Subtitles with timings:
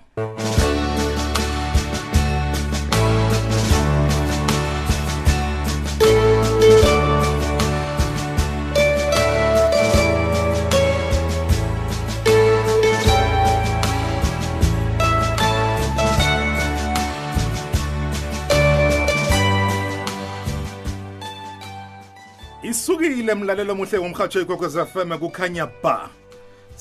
[22.64, 26.10] isukile mlalelo muhle womhatsho ikwekwez fm kukhanya ba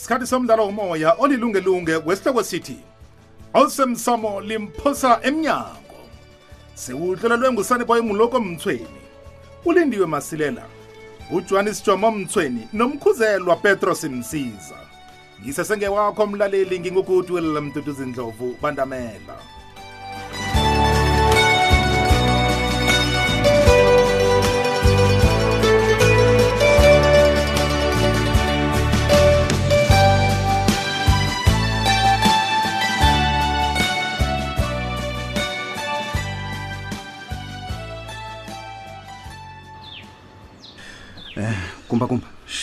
[0.00, 2.76] sikhathi somdlalo womoya olilungelunge westlakwecity
[3.54, 5.98] olisemsamo limphosa emnyango
[6.74, 9.00] siwuhlelelwe ngusaniboy muloko mthweni
[9.64, 10.62] ulindiwe masilela
[11.32, 14.78] ujohanis jomo mthweni nomkhuzelwa petros msiza
[15.42, 19.36] ngisesengewakho mlaleli ngingukuthi welela mduduzindlovu bandamela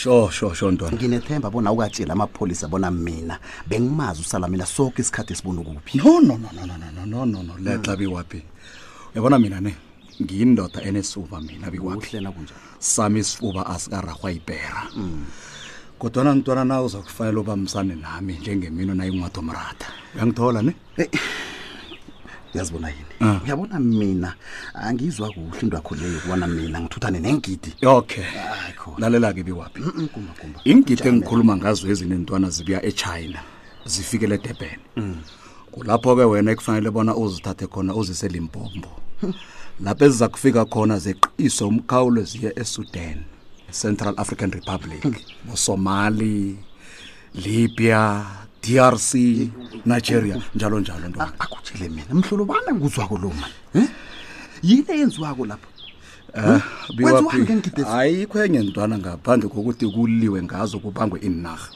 [0.04, 3.34] sho sho sho ntwana nginethemba bona ukatshela amapholisa bona mina
[3.68, 7.92] bengimazi usalamela soke isikhathi esibona ukuphi no no no no no no no no letla
[7.96, 8.00] hmm.
[8.00, 8.40] biwaphi
[9.12, 9.72] uyabona mina ne
[10.22, 12.12] ngiyindoda enesifuba mina biwaphi
[12.78, 15.24] sami isifuba asikarahwa ibhera hmm.
[15.98, 20.72] kodwana ntwana na uzakufanele uba msane nami njengemino nayingwadomrata uyangithola ne
[22.54, 23.40] uyazibona yini ah.
[23.44, 23.86] uyabona mm.
[23.98, 24.34] mina
[24.74, 28.24] angizwa kuhle into yakho leyo kubona mina ngithuthane nengidi okay
[28.98, 33.40] lalela-ke biwaphi mm, mm, ingidi engikhuluma ngazo ezinentwana zibuya echina
[33.84, 35.16] zifikele edurban mm.
[35.72, 38.88] kulapho-ke wena ekufanele bona uzithathe khona uziselimpombo
[39.84, 43.18] lapho eziza kufika khona zeqise umkhawulo ziye esudan
[43.82, 45.02] central african republic
[45.46, 47.40] bosomali hmm.
[47.44, 48.22] libya
[48.64, 49.14] drc
[49.86, 51.00] nigeria njalo njalo
[51.38, 53.88] akutshele mina mhlolo bana nguzwako lo mani
[54.62, 55.68] yini eyenziwako lapho
[57.98, 61.68] ayikho enye ntwana ngaphandle kokuthi kuliwe ngazo kubangwe inarha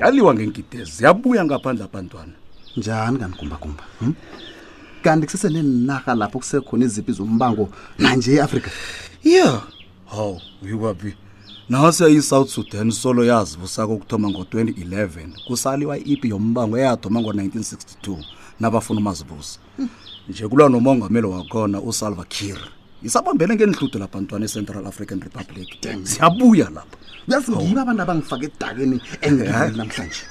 [0.00, 2.32] yaliwa ngenkidezi yabuya ngaphandle abantwana
[2.76, 4.10] njani kanti kumbakumba hm?
[5.02, 7.68] kanti kusese nenarha lapho kusekhona iziphi zombango
[7.98, 8.70] nanje iafrika
[9.24, 9.60] ya
[10.06, 11.29] ho wiwabi oh,
[11.70, 18.24] nase i-south sudan solo yazivusa ukuthoma ngo-2011 kusaliwa ipi yombango eyathoma ngo-1962
[18.60, 19.60] nabafuna umazibusa
[20.28, 22.58] nje kulwa nomongameli wakhona usalva kir
[23.02, 25.68] isabambele ngenihludo labantwana e-central african republic
[26.02, 26.90] siyabuya lapha
[27.28, 27.80] uyazi oh.
[27.80, 30.22] abantu abangifake edakeni engekeli namhlanje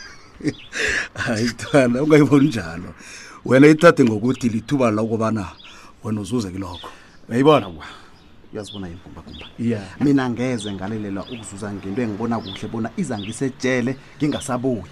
[1.13, 2.89] hayi mntwana ungayiboni njalo
[3.45, 5.45] wena ithathe ngokuthi lithuba lokubana
[6.03, 6.89] wena uzuze kulokho
[7.29, 7.85] uyayibona kwa
[8.53, 9.83] uyazibona yimbumbakumba yeah.
[10.01, 14.83] mina ngeze ngalelelwa ukuzuza ngento engibona kuhle bona iza ngisejele ngingasabuya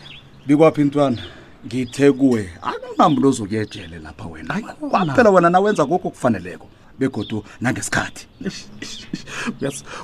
[0.47, 1.21] bikwaphi intwana
[1.65, 4.53] ngithe kuwe akunambi lozokuyejele lapha wena
[4.89, 6.67] kwaphela wena nawenza koko kufaneleko
[6.99, 8.27] begodu nangesikhathi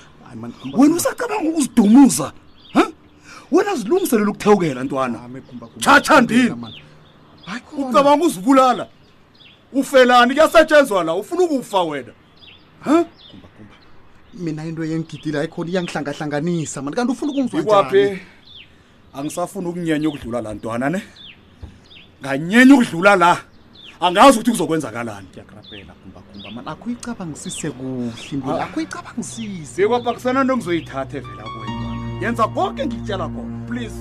[0.78, 2.28] wena usacabanga ukuzidumuza
[2.76, 2.92] um
[3.52, 5.18] wena zilungiselela ukuthewukela ntwana
[5.80, 6.56] tshatsha ndini
[7.78, 8.88] ucabanga uzibulala
[9.74, 12.12] ufelani kuyasetshenzwa la ufuna ukufa wena
[12.86, 13.06] um
[14.34, 18.20] mina into yengidile ayikhona iyangihlangahlanganisa mani kanti ufuna ukungizwakwaphi
[19.14, 21.02] angisafuni ukunyenya ukudlula la ntwana ne
[22.22, 23.38] nganyenya ukudlula la
[24.00, 28.84] angazi ukuthi kuzokwenzakalani yakrabela kumbakumba mani akho icabangisise kuhle ntoni akho ah.
[28.84, 34.00] icabangisise ikwapha kusenanto ngizoyithatha evela kwentwana yenza konke ngitshela khona please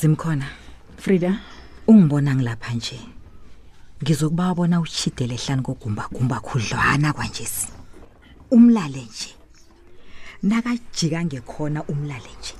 [0.00, 0.44] Zimkhona.
[0.96, 1.38] Frida,
[1.86, 3.00] ungibona ngilapha nje.
[4.02, 7.46] Ngizokuba ubona uchidele ehlani kogumba gumba khudlwana kanje.
[8.50, 9.34] Umlale nje.
[10.42, 12.54] Nakajika ngekhona umlale nje.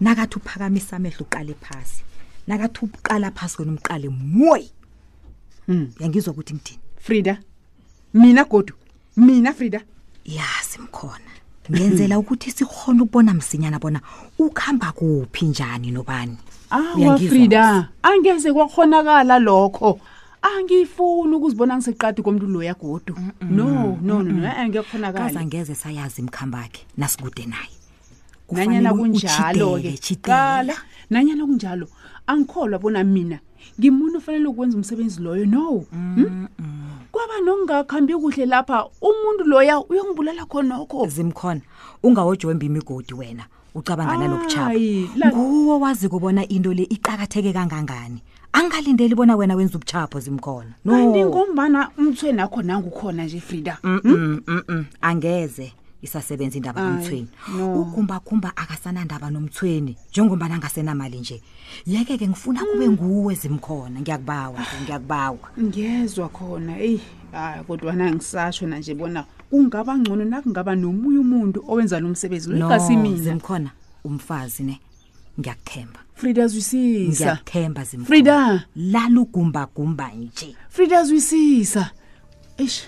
[0.00, 2.02] Nakathi uphakamisa amehlo uqale phansi.
[2.46, 4.70] Nakathi uqala phansi kwena umqale moyi.
[5.68, 6.78] Mm, yangizwa ukuthi ngidini.
[7.00, 7.38] Frida,
[8.14, 8.74] mina godu.
[9.16, 9.80] Mina Frida.
[10.24, 11.33] Yazi mkhona.
[11.72, 14.00] ngenzela ukuthi sikhone ukubona msinyana bona
[14.38, 16.36] ukuhamba kuphi njani nobani
[16.70, 20.00] awafrida ah, angeze kwakhonakala lokho
[20.42, 27.70] angifuni ukuzibona ngiseqadi komntu loya godu no no no angekhonakaza angeze sayazi imkhambakhe nasikude naye
[28.50, 30.74] nanyana kunjalo-ke qala
[31.10, 31.88] nanyana kunjalo
[32.26, 33.38] angikholwa bona mina
[33.80, 36.30] ngimuntu ofanele ukwenza umsebenzi loyo no mm -mm.
[36.30, 36.73] Mm -mm
[37.14, 41.60] kwaba nokungakhambi kuhle lapha umuntu loya uyongibulala khonokho zimkhona
[42.02, 43.44] ungawojombi imigodi wena
[43.74, 48.18] ucabanga nalobuchapho nguwo wazi kubona into le iqakatheke kangangani
[48.52, 50.90] angalindeli bona wena wenza ubuchapho zimkhona no.
[50.92, 54.84] kanti ngombana umthwenakho nangukhona nje frida mm -mm, mm -mm.
[55.00, 55.72] angeze
[56.04, 57.80] isasebenza indaba kamthweni no.
[57.80, 61.42] ukhumbakhumba akasanandaba nomthweni njengombana angasenamali nje
[61.86, 62.66] yeke ke ngifuna mm.
[62.72, 67.00] kube nguwe zimkhona ngiyakubawa ngiyakubawa ngezwa khona eyi
[67.32, 73.22] hayi kodwana ngisasho nanje bona kungaba ngcono nakungaba nomunye umuntu owenza lo msebenzi loikasimina no.
[73.24, 73.70] zimkhona
[74.04, 74.76] umfazi ne
[75.40, 81.90] ngiyakuthemba frida zwisisangiyakuthemba zimfrida lala ugumbagumba nje frida zwisisa
[82.60, 82.84] eshi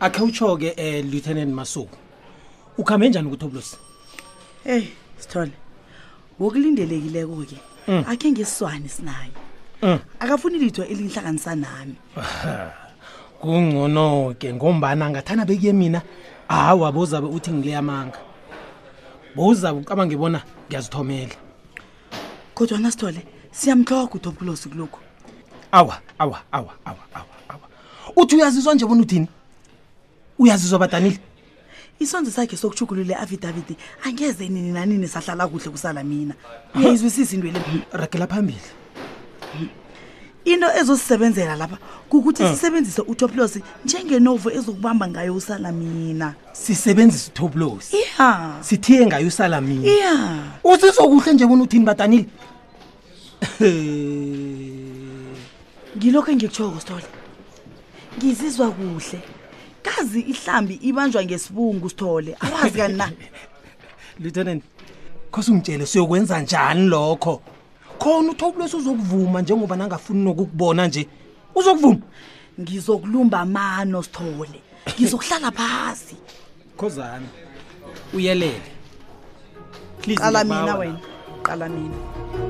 [0.00, 1.96] akhe utsho-ke um eh, lieutenant masuku
[2.78, 3.76] ukhambe njani ukutoblosi
[4.64, 4.88] eyi
[5.18, 5.52] sithole
[6.40, 7.58] ngokulindelekileko-ke
[7.88, 8.04] mm.
[8.08, 9.30] akhe ngesiswane sinaye
[9.82, 9.98] mm.
[10.20, 11.94] akafuni litho elinhlanganisa nami
[13.40, 16.02] kungcono ke ngombana ngathana bekuye mina
[16.48, 18.18] hawu abozabe uthi ngileyamanga
[19.36, 21.34] bouzabe ukuqaba ngibona ngiyazithomela
[22.54, 23.20] kodwa nasithole
[23.52, 25.00] siyamhloka utopulosi kulokhu
[25.72, 27.66] awa awa awa awa awa awa
[28.16, 29.28] uthi uyazizwa nje bona uthini
[30.40, 31.18] uyazizwa badanile
[31.98, 36.34] isonzo sakhe sokuchugulula i-afidavidi angeze nini nanini sahlala kuhle kusala mina
[36.74, 37.60] uyayizwisisa into le
[37.92, 38.58] ragela phambili
[40.44, 41.76] into ezosisebenzela lapha
[42.08, 42.54] kukuthi mm.
[42.54, 50.46] sisebenzise utoplos njengenovo ezokubamba ngayo usala mina sisebenzise utoplos ya sithiye ngayo usala mina ya
[50.64, 52.26] usizokuhle nje kuna uthini badanile
[55.98, 57.04] ngilokho engikuthoko stole
[58.18, 59.20] ngizizwa kuhle
[60.00, 63.10] awazi ihlambi ibanjwa ngesibungu sithole awazi kani na
[64.20, 64.64] lieutenant
[65.30, 67.42] khose ungitshele siyokwenza njani lokho
[67.98, 71.08] khona uthobulwesi uzokuvuma njengoba nangafuni nokukubona nje
[71.54, 71.98] uzokuvuma
[72.60, 74.60] ngizokulumba mano sithole
[74.98, 76.16] ngizokuhlala phasi
[76.76, 77.28] khozani
[78.14, 78.62] uyelele
[80.18, 81.00] qala mina wena qala mina, wen.
[81.42, 82.49] kala mina.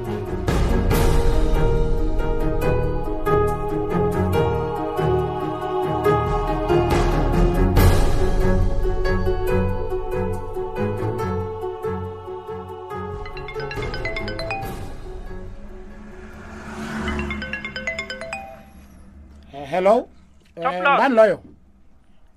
[19.81, 20.09] hello
[20.57, 20.77] eh, ah, ah.
[20.77, 21.43] ngubani loyo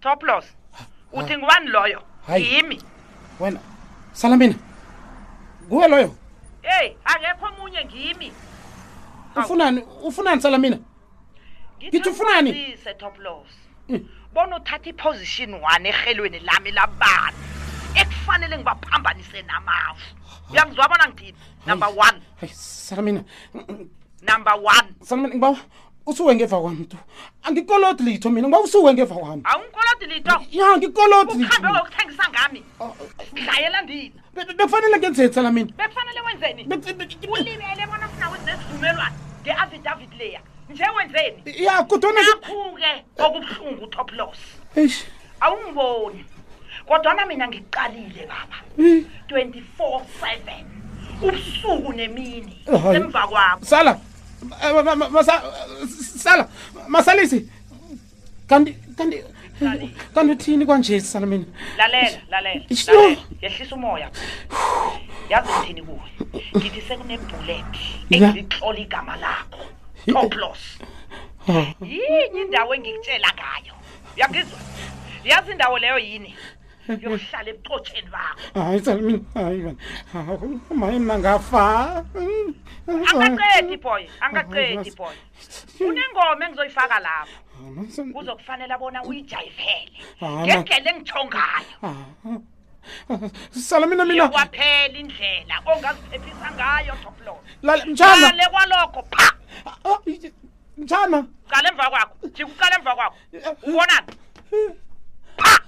[0.02, 0.46] toplos
[1.12, 2.02] uthi ngubani loyo
[2.40, 2.80] yimi
[3.40, 3.60] wena
[4.14, 4.56] salamina
[5.68, 6.10] nguwe loyo
[6.80, 8.30] eyi angekho omunye ngimi
[9.36, 10.78] ufunani ufunani salamina
[11.84, 12.52] ngithi ufunani
[13.02, 13.48] toplos
[13.92, 14.00] eh.
[14.34, 17.38] bona uthatha iposition one erhelweni lami labani
[18.02, 20.16] ekufanele ngibaphambanise namafu
[20.52, 22.18] uyangizwabona ngithini number one
[22.56, 23.22] salamina
[24.32, 25.56] number one salamina
[26.06, 26.98] usuke ngeva kwamntu
[27.44, 32.60] angikoloti litho mina ngoba usuke ngeva kwami angikoloti litho ya angikoloti litho ukuthengisa ngami
[33.36, 36.62] dlayela ndina bekufanele ngenzeni tsala mina bekufanele wenzeni
[37.32, 42.92] ulini ele bona sina wenze isivumelwano nge-avidavid leya nje wenzeni ya kodwana akhuke
[43.26, 44.38] okubuhlungu top loss
[44.76, 45.06] eish
[45.40, 46.26] awungiboni
[46.88, 50.02] kodwana mina ngiqalile baba 24 7
[51.24, 54.00] ubusuku nemini emva kwakho sala
[54.44, 55.24] Eh,
[56.20, 56.48] sala
[56.88, 57.48] masalisi
[58.48, 59.24] kanti kanti
[60.14, 61.46] kanti uthini kwanje sala mina
[61.78, 62.66] lalela lalela
[63.42, 64.10] yehlisa umoya
[65.30, 66.04] yazi uthini kuwe
[66.58, 67.74] ngithi sekunebhulet
[68.14, 69.62] engilitlola igama lakho
[70.14, 70.62] toplos
[71.92, 73.76] yinye indawo engikutshela ngayo
[74.16, 74.60] uyangizwa
[75.30, 76.32] yazi indawo leyo yini
[76.88, 79.60] yohlala ebuxotsheni bakhohayi salminhayi
[80.80, 81.66] mae mnangafa
[83.24, 85.14] angaqedi boy angaqedi boy
[85.88, 90.00] unengoma engizoyifaka lapho kuzokufanele bona uyijayivele
[90.44, 91.66] ngendlela engithongayo
[93.68, 99.26] salamina mina waphela indlela ongaziphephisa ngayo toplole kwalokho pha
[99.66, 100.00] ah, ah,
[100.78, 101.18] mtshana
[101.50, 103.16] cala emva kwakho jika uqala emva kwakho
[103.68, 104.08] ubonani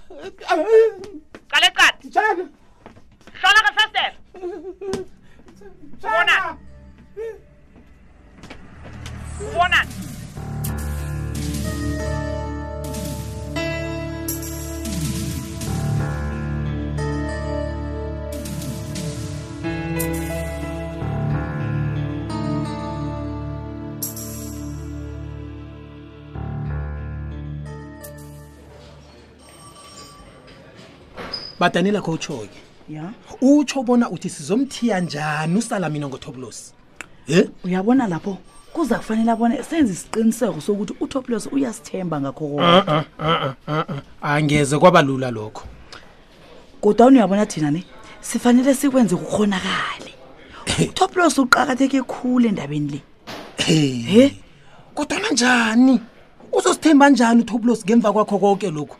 [0.09, 2.11] qale qati
[3.41, 4.13] hlola kasastela
[6.01, 6.57] ubona
[9.41, 9.95] ubonani
[31.59, 32.59] badanela khotsho-ke
[32.89, 33.03] ya
[33.41, 36.63] utsho bona uthi sizomthiya njani usala mina ngotopulosi
[37.27, 37.49] e eh?
[37.63, 38.37] uyabona lapho
[38.73, 45.01] kuza kufanele abone senze isiqiniseko sokuthi utopulosi uyasithemba ngakho konke ah, ah, ah, angeze kwaba
[45.01, 45.63] lula lokho
[46.81, 47.83] kodwa uni uyabona thina ne
[48.21, 50.13] sifanele sikwenze kukhonakale
[50.65, 50.89] eh.
[50.89, 53.01] utopulosi uqakatheke khulu endabeni le
[53.69, 54.35] e
[54.93, 55.99] kodwa nanjani
[56.53, 58.95] uzosithemba njani utopulosi ngemva kwakho konke lokhu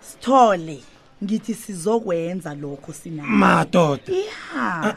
[0.00, 0.80] sithole
[1.24, 4.94] ngithi sizokwenza lokho sinayo madoda ya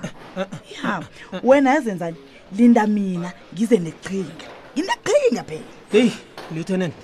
[0.84, 1.04] ya
[1.44, 2.18] wena ezenzani
[2.58, 6.10] linda mina ngize neqhinga nginaqhinga phela hey
[6.54, 6.98] lieutenant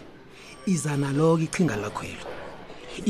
[0.74, 2.26] iza nalo-ke iqhinga lakhwelo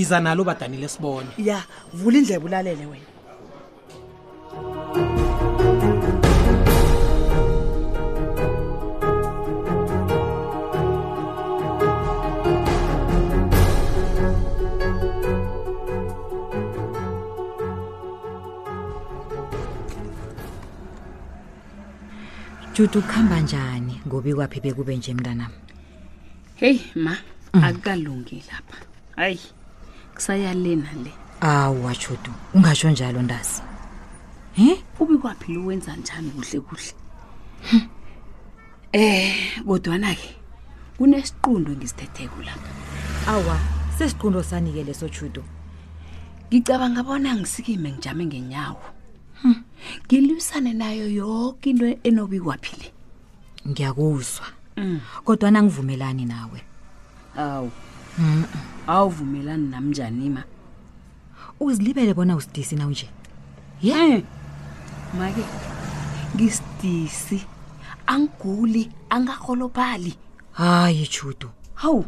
[0.02, 1.58] iza nalo badanile sibone ya
[1.94, 3.12] vula indlebe ulalele wena
[22.78, 25.54] Judu kuhamba njani ngoba ikwapi bekube nje mntanami?
[26.56, 27.18] Hey ma,
[27.54, 27.64] mm.
[27.64, 28.78] akukalungi lapha.
[29.16, 29.40] Hayi.
[30.14, 31.12] Kusayalena le.
[31.42, 33.62] Awu Judu, ungasho njalo ndazi.
[34.54, 34.64] He?
[34.64, 34.82] Eh?
[35.00, 36.94] Ubi kwapi lo wenza njani kuhle kuhle?
[37.72, 37.80] Hm.
[38.94, 40.36] Eh, kodwa na ke
[40.98, 42.72] kunesiqundo ngisithetheko lapha.
[43.28, 43.60] Awa,
[43.98, 45.44] sesiqundo sanike leso Judu.
[46.54, 48.84] Ngicabanga bona ngisikime ngijame ngenyawo.
[49.42, 49.54] Hmm.
[50.12, 52.88] ngilwisane nayo yonke into enobiwaphi le
[53.70, 54.98] ngiyakuzwa hmm.
[55.26, 56.60] kodwa nangivumelani nawe
[57.44, 57.72] awu
[58.18, 58.44] hmm.
[58.88, 60.42] awuvumelani nam njani ma
[61.60, 63.10] uzilibele bona usidisi nawe nje
[63.82, 64.24] ye eh.
[65.18, 65.44] make
[66.36, 67.46] ngisidisi
[68.08, 70.18] angiguli angarholophali
[70.52, 72.06] hayi judu hawu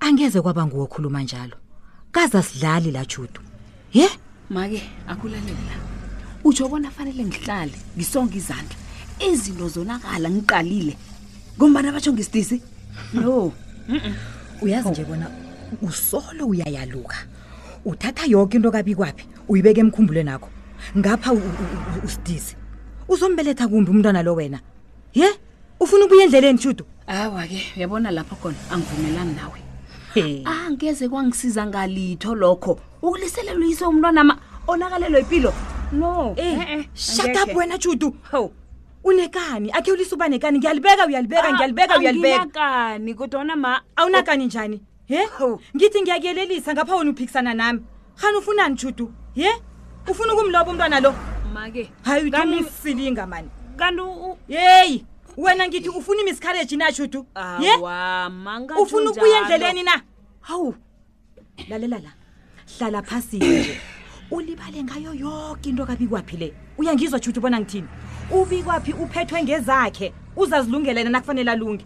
[0.00, 1.56] angeze kwaba nguwo khuluma njalo
[2.12, 3.40] kaze asidlali la judu
[3.92, 4.08] ye
[4.50, 5.93] make akulalela
[6.44, 8.76] ujo bona fanele ngihlale ngisonge izandla
[9.32, 10.94] izinto zonakala ngiqalile
[11.56, 12.56] ngombana batsho ngisidisi
[13.16, 13.48] no
[14.60, 15.26] uyazi nje bona
[15.82, 17.16] usolo uyayaluka
[17.88, 20.48] uthatha yonke into kabi kwaphi uyibeka emkhumbulweni nakho
[20.98, 21.30] ngapha
[22.04, 22.54] usidisi
[23.08, 24.60] uzombeletha kumbi umntwana lo wena
[25.16, 25.28] ye
[25.80, 29.58] ufuna ukuya endleleni judo awa ke uyabona lapho khona angivumelani nawe
[30.44, 34.34] angeze kwangisiza ngalitho lokho ukuliselelwa yiso umntwana ma
[34.68, 35.52] onakalelwe impilo
[35.94, 38.52] no eh, eh, eh, shut up wena judu ho
[39.04, 45.20] unekani akhe ulise ubanekani ngiyalibeka uyalibeka ah, ngiyalibeka uyalibekakani kodwana ma awunakani njani he
[45.76, 47.80] ngithi ngiyakuyelelisa ngapha wona uphikisana nami
[48.16, 49.52] hani ufunani judu ye
[50.10, 51.14] ufuna ukumloba umntwana lo
[51.52, 54.02] make hayi uthiusilinga mani kanti
[54.48, 55.04] yeyi
[55.36, 57.26] wena ngithi ufuna imisikhareji na judu
[57.60, 57.74] ye
[58.82, 60.02] ufuna ukuya endleleni na
[60.40, 60.74] hawu
[61.68, 62.12] lalela la
[62.78, 63.80] hlala phasinje
[64.30, 67.88] ulibale ngayo yoke into kabikwaphi le uyangizwa tshutha ubona ngithini
[68.30, 71.84] ubikwaphi uphethwe ngezakhe uzazilungelena nakufanele alunge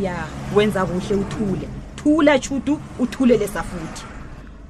[0.00, 4.04] ya wenza kuhle uthule thula tshutu uthulele safuthi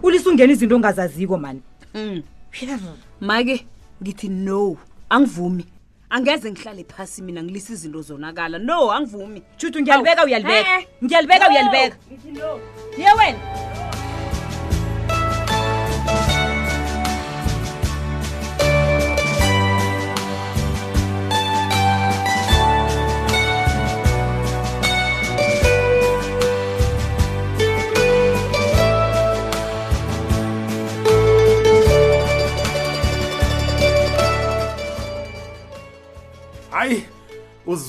[0.02, 1.62] ulise ungena izinto ongazaziko mani
[1.94, 2.22] mm.
[3.20, 3.66] make
[4.02, 4.76] ngithi no
[5.10, 5.66] angivumi
[6.10, 10.74] angeze ngihlale phasi mina ngilise izinto zonakala no angivumi tshutu ngiyalibeka uyalibeka
[11.04, 11.96] ngiyalibeka uyalibeka
[12.98, 13.71] yewena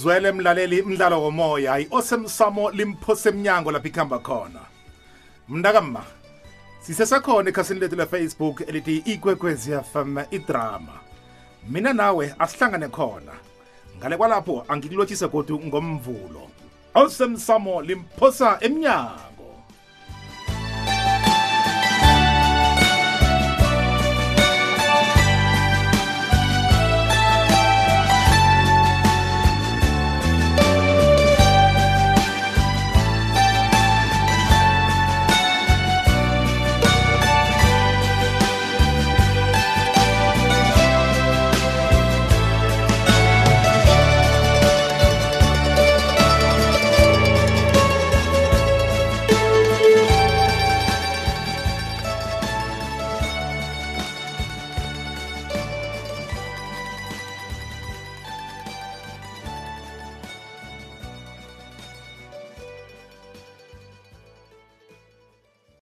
[0.04, 4.60] uzwele mlaleli mdlalo womoya hayi osemsamo limphose emnyango lapha ikuhamba khona
[5.54, 6.04] mntakamma
[6.86, 10.96] sisesekhona ekhasini lethu lefacebook elithi ikwekwezi fm idrama
[11.74, 13.32] mina nawe asihlangane khona
[13.98, 16.44] ngale kwalapho angikulotshise kodwa ngomvulo
[17.02, 19.33] osemsamo limphosa emnyango